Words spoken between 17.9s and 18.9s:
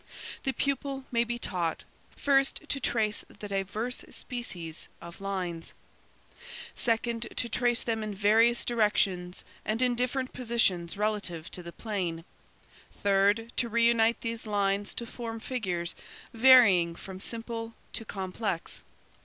to complex.